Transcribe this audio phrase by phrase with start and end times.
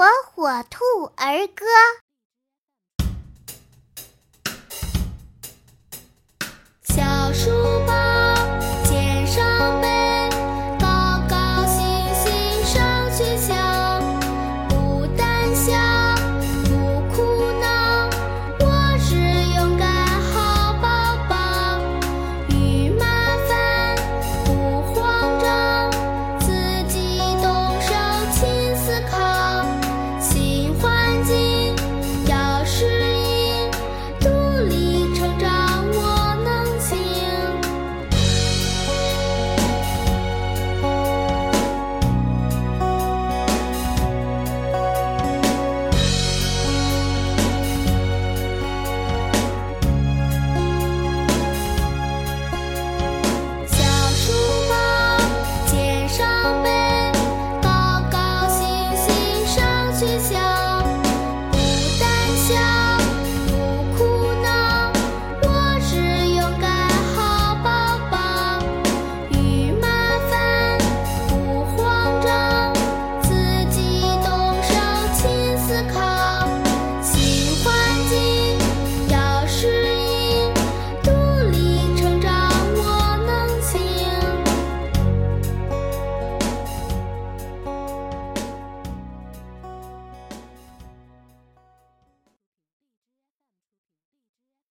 [0.00, 1.66] 火火兔儿歌。